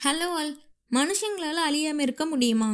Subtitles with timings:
[0.00, 0.50] Hello all
[0.90, 2.68] மனுஷங்களால் அழியாமல் இருக்க முடியுமா?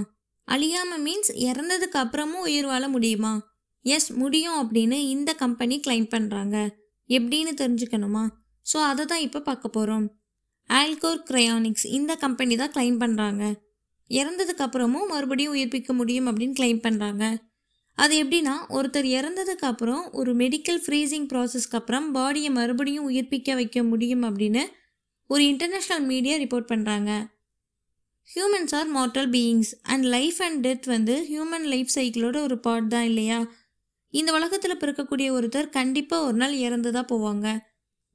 [0.48, 3.30] அழியாமல் மீன்ஸ் இறந்ததுக்கு அப்புறமும் உயிர் வாழ முடியுமா?
[3.84, 6.56] எஸ் முடியும் அப்படின்னு இந்த கம்பெனி கிளைம் பண்ணுறாங்க
[7.10, 8.24] எப்படின்னு தெரிஞ்சுக்கணுமா?
[8.66, 10.06] ஸோ அதை தான் இப்போ பார்க்க போகிறோம்
[10.70, 13.42] ஆல்கோர் கிரையானிக்ஸ் இந்த கம்பெனி தான் கிளைம் பண்ணுறாங்க
[14.10, 17.24] இறந்ததுக்கு அப்புறமும் மறுபடியும் உயிர்ப்பிக்க முடியும் அப்படின்னு கிளைம் பண்ணுறாங்க
[17.98, 24.24] அது எப்படின்னா ஒருத்தர் இறந்ததுக்கு அப்புறம் ஒரு மெடிக்கல் ஃப்ரீசிங் ப்ராசஸ்க்கு அப்புறம் பாடியை மறுபடியும் உயிர்ப்பிக்க வைக்க முடியும்
[24.24, 24.62] அப்படின்னு
[25.34, 27.10] ஒரு இன்டர்நேஷ்னல் மீடியா ரிப்போர்ட் பண்ணுறாங்க
[28.28, 33.06] humans are mortal beings and life and death வந்து ஹியூமன் லைஃப் சைக்கிளோட ஒரு பார்ட் தான்
[33.10, 33.38] இல்லையா?
[34.14, 37.46] இந்த உலகத்தில் பிறக்கக்கூடிய ஒருத்தர் கண்டிப்பாக ஒரு நாள் இறந்து தான் போவாங்க.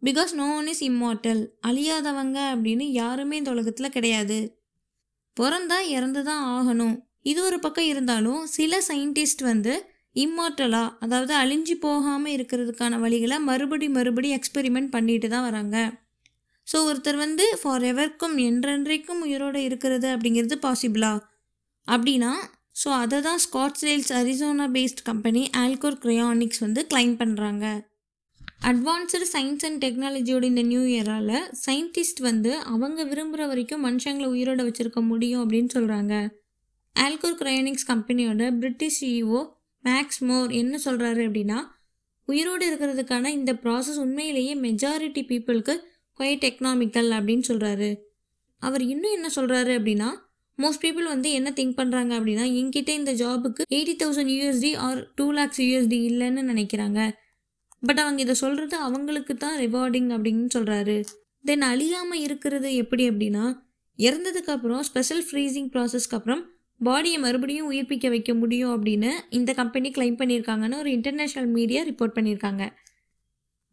[0.01, 4.39] Because no one is immortal அழியாதவங்க அப்படின்னு யாருமே இந்த உலகத்தில் கிடையாது.
[5.37, 6.95] பிறந்தா இறந்து தான் ஆகணும்.
[7.21, 9.73] இது ஒரு பக்கம் இருந்தாலும் சில சயின்டிஸ்ட் வந்து
[10.15, 15.77] இம்மார்டலா அதாவது அழிஞ்சு போகாமல் இருக்கிறதுக்கான வழிகளை மறுபடி மறுபடி எக்ஸ்பெரிமெண்ட் பண்ணிட்டு தான் வராங்க.
[16.69, 21.13] ஸோ ஒருத்தர் வந்து ஃபார் எவர்க்கும் என்றென்றைக்கும் உயிரோடு இருக்கிறது அப்படிங்கிறது பாசிபிளா
[21.87, 22.31] அப்படின்னா
[22.81, 27.65] ஸோ அதை தான் Scottsdale's Arizona based company Alcor cryonics வந்து கிளைம் பண்ணுறாங்க
[28.65, 31.33] அட்வான்ஸ்டு சயின்ஸ் அண்ட் டெக்னாலஜியோட இந்த நியூ இயரால்
[31.65, 36.13] சயின்டிஸ்ட் வந்து அவங்க விரும்புகிற வரைக்கும் மனுஷங்களை உயிரோட வச்சுருக்க முடியும் அப்படின்னு சொல்கிறாங்க
[36.95, 39.41] ஆல்கோர் க்ரையானிக்ஸ் கம்பெனியோட பிரிட்டிஷ் சிஇஓ
[39.83, 41.59] மேக்ஸ் மோர் என்ன சொல்கிறாரு அப்படின்னா
[42.27, 45.75] உயிரோடு இருக்கிறதுக்கான இந்த ப்ராசஸ் உண்மையிலேயே மெஜாரிட்டி பீப்புளுக்கு
[46.19, 47.89] குவைட் எக்கனாமிக்கல் அப்படின்னு சொல்கிறாரு
[48.61, 50.09] அவர் இன்னும் என்ன சொல்கிறாரு அப்படின்னா
[50.57, 55.31] மோஸ்ட் பீப்புள் வந்து என்ன திங்க் பண்ணுறாங்க அப்படின்னா என்கிட்ட இந்த ஜாபுக்கு eighty thousand USD or two
[55.31, 56.99] lakhs USD இல்லைன்னு நினைக்கிறாங்க.
[57.85, 60.97] பட் அவங்க இதை சொல்கிறது அவங்களுக்கு தான் ரிவார்டிங் அப்படின்னு சொல்கிறாரு
[61.45, 63.45] தென் அழியாமல் இருக்கிறது எப்படி அப்படின்னா
[63.99, 66.43] இறந்ததுக்கு அப்புறம் ஸ்பெஷல் ஃப்ரீசிங் ப்ராசஸ்க்கு அப்புறம்
[66.81, 72.65] பாடியை மறுபடியும் உயிர்ப்பிக்க வைக்க முடியும் அப்படின்னு இந்த கம்பெனி கிளைம் பண்ணியிருக்காங்கன்னு ஒரு இன்டர்நேஷ்னல் மீடியா ரிப்போர்ட் பண்ணியிருக்காங்க.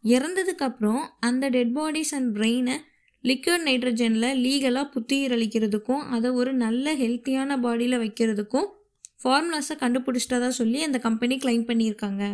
[0.05, 2.77] இறந்ததுக்கு அப்புறம் அந்த டெட் பாடிஸ் அண்ட் பிரெயினை
[3.25, 8.69] லிக்விட் நைட்ரஜனில் லீகலாக புத்துயிரளிக்கிறதுக்கும் அதை ஒரு நல்ல ஹெல்த்தியான பாடியில் வைக்கிறதுக்கும்
[9.23, 12.25] ஃபார்முலாஸை கண்டுபிடிச்சிட்டதா சொல்லி அந்த கம்பெனி கிளைம் பண்ணியிருக்காங்க.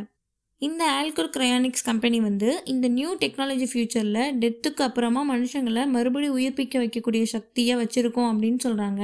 [0.59, 7.23] இந்த ஆல்கோர் கிரையானிக்ஸ் கம்பெனி வந்து இந்த நியூ டெக்னாலஜி ஃப்யூச்சரில் டெத்துக்கு அப்புறமா மனுஷங்களை மறுபடியும் உயிர்ப்பிக்க வைக்கக்கூடிய
[7.23, 9.03] சக்தியை வச்சுருக்கோம் அப்படின்னு சொல்கிறாங்க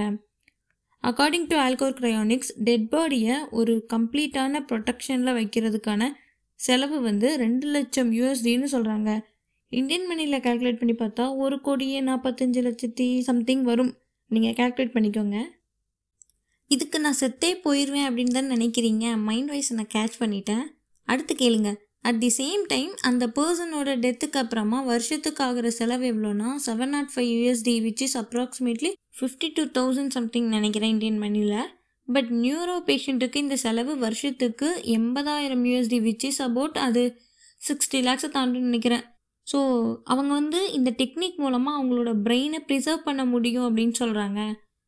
[1.04, 6.02] according to Alcor cryonics dead பாடியை ஒரு கம்ப்ளீட்டான ப்ரொடெக்ஷனில் வைக்கிறதுக்கான
[6.58, 9.10] செலவு வந்து ரெண்டு லட்சம் யூஎஸ்டின்னு சொல்கிறாங்க
[9.72, 13.92] இந்தியன் மணியில் கால்குலேட் பண்ணி பார்த்தா ஒரு கோடியே நாற்பத்தஞ்சு லட்சத்தி சம்திங் வரும்.
[14.30, 15.38] நீங்கள் கால்குலேட் பண்ணிக்கோங்க.
[16.70, 19.04] இதுக்கு நான் செத்தே போயிடுவேன் அப்படின்னு தான் நினைக்கிறீங்க.
[19.26, 20.64] மைண்ட் வைஸ் நான் கேட்ச் பண்ணிட்டேன்.
[21.08, 21.70] அடுத்து கேளுங்க.
[22.08, 27.30] அட் தி சேம் டைம் அந்த பர்சனோட டெத்துக்கு அப்புறமா வருஷத்துக்கு ஆகிற செலவு எவ்வளோனா seven nought five
[27.36, 31.58] USD which is approximately fifty two thousand something நினைக்கிறேன் இந்தியன் மணியில்
[32.08, 37.02] பட் நியூரோ பேஷண்ட்டுக்கு இந்த செலவு வருஷத்துக்கு எண்பதாயிரம் யூஎஸ்டி விச் இஸ் அபவுட் அது
[37.60, 39.04] சிக்ஸ்டி லேக்ஸை தாண்டுன்னு நினைக்கிறேன்.
[39.46, 39.58] ஸோ
[40.04, 44.40] அவங்க வந்து இந்த டெக்னிக் மூலமாக அவங்களோட பிரெயினை ப்ரிசர்வ் பண்ண முடியும் அப்படின்னு சொல்கிறாங்க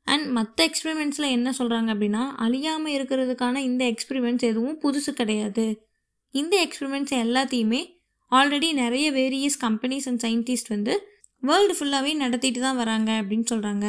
[0.06, 5.66] அண்ட் மற்ற எக்ஸ்பெரிமெண்ட்ஸில் என்ன சொல்கிறாங்க அப்படின்னா அழியாமல் இருக்கிறதுக்கான இந்த எக்ஸ்பெரிமெண்ட்ஸ் எதுவும் புதுசு கிடையாது.
[6.34, 7.80] இந்த எக்ஸ்பெரிமெண்ட்ஸ் எல்லாத்தையுமே
[8.32, 10.94] ஆல்ரெடி நிறைய வேரியஸ் கம்பெனிஸ் அண்ட் சயின்டிஸ்ட் வந்து
[11.42, 13.86] வேர்ல்டு ஃபுல்லாகவே நடத்திட்டு தான் வராங்க அப்படின்னு சொல்கிறாங்க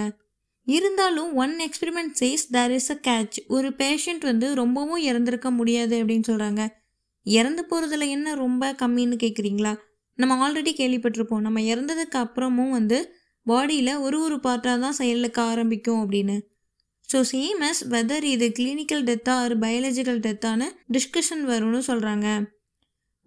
[0.68, 6.30] இருந்தாலும் one experiment says there is a catch ஒரு பேஷண்ட் வந்து ரொம்பவும் இறந்துருக்க முடியாது அப்படின்னு
[6.30, 6.64] சொல்கிறாங்க
[7.26, 9.74] இறந்து போகிறதுல என்ன ரொம்ப கம்மின்னு கேட்குறீங்களா
[10.18, 11.40] நம்ம ஆல்ரெடி கேள்விப்பட்டிருப்போம்.
[11.40, 12.98] நம்ம இறந்ததுக்கு அப்புறமும் வந்து
[13.46, 16.36] பாடியில் ஒரு ஒரு பார்ட்டாக தான் செயலுக்க ஆரம்பிக்கும் அப்படின்னு.
[17.10, 22.28] ஸோ சேம் அஸ் வெதர் இது கிளினிக்கல் டெத்தா ஒரு பயாலஜிக்கல் டெத்தான டிஸ்கஷன் வரும்னு சொல்கிறாங்க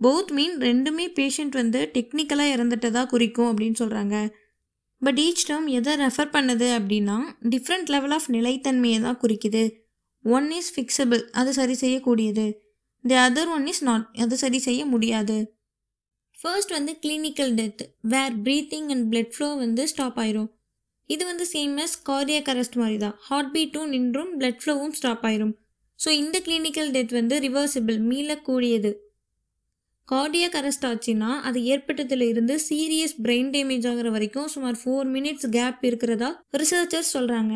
[0.00, 4.16] போத் மீன் ரெண்டுமே பேஷண்ட் வந்து டெக்னிக்கலாக இறந்துட்டதாக குறிக்கும் அப்படின்னு சொல்கிறாங்க
[5.04, 7.16] பட் ஈச் டேர்ம் எதை ரெஃபர் பண்ணுது அப்படின்னா
[7.54, 9.64] டிஃப்ரெண்ட் லெவல் ஆஃப் நிலைத்தன்மையை தான் குறிக்குது.
[10.24, 12.46] ஒன் இஸ் ஃபிக்ஸபிள் அது சரி செய்யக்கூடியது.
[13.04, 15.36] The other one is not அது சரி செய்ய முடியாது.
[16.36, 17.82] ஃபர்ஸ்ட் வந்து clinical death
[18.12, 20.48] where breathing and blood flow வந்து ஸ்டாப் ஆயிரும்.
[21.10, 23.16] இது வந்து சேம் அஸ் கார்டியக் அரெஸ்ட் மாதிரி தான்.
[23.28, 25.54] ஹார்ட் பீட்டும் நின்றும் பிளட் ஃப்ளோவும் ஸ்டாப் ஆயிரும்.
[25.98, 28.90] ஸோ இந்த கிளினிக்கல் டெத் வந்து ரிவர்சிபிள் மீளக்கூடியது.
[30.08, 35.84] கார்டியக் அரெஸ்ட் ஆச்சுன்னா அது ஏற்பட்டதுல இருந்து சீரியஸ் பிரெயின் டேமேஜ் ஆகிற வரைக்கும் சுமார் ஃபோர் மினிட்ஸ் கேப்
[35.84, 37.54] இருக்கிறதா ரிசர்ச்சர்ஸ் சொல்கிறாங்க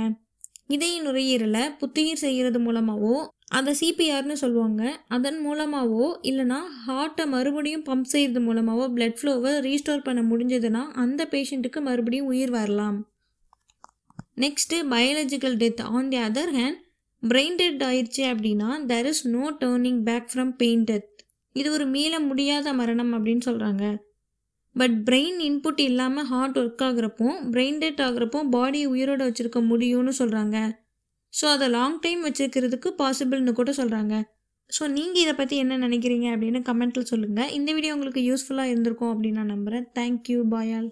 [0.66, 3.18] இதய நுரையீரலை புத்துயிர் செய்கிறது மூலமாகவோ
[3.48, 4.82] அதை சிபிஆர்னு சொல்லுவாங்க.
[5.08, 11.80] அதன் மூலமாகவோ இல்லைனா ஹார்ட்டை மறுபடியும் பம்ப் செய்கிறது மூலமாகவோ பிளட் ஃப்ளோவை ரீஸ்டோர் பண்ண முடிஞ்சதுன்னா அந்த பேஷண்ட்டுக்கு
[11.80, 12.98] மறுபடியும் உயிர் வரலாம்.
[14.36, 16.80] Next biological death on the other hand
[17.22, 21.14] brain dead ஆயிடுச்சு அப்படின்னா there is no turning back from brain death
[21.56, 23.84] இது ஒரு மீள முடியாத மரணம் அப்படின்னு சொல்கிறாங்க
[24.76, 30.56] பட் பிரெயின் இன்புட் இல்லாமல் ஹார்ட் ஒர்க் ஆகுறப்போ பிரெயின் டெட் ஆகுறப்போ பாடியை உயிரோட வச்சுருக்க முடியும்னு சொல்கிறாங்க
[31.34, 34.14] ஸோ அதை லாங் டைம் வச்சுருக்கிறதுக்கு பாசிபிள்னு கூட சொல்கிறாங்க
[34.70, 39.40] ஸோ நீங்கள் இதை பற்றி என்ன நினைக்கிறீங்க அப்படின்னு கமெண்ட்டில் சொல்லுங்கள் இந்த வீடியோ உங்களுக்கு யூஸ்ஃபுல்லாக இருந்திருக்கும் அப்படின்னு
[39.40, 40.88] நான் நம்புகிறேன் தேங்க்யூ பாயால்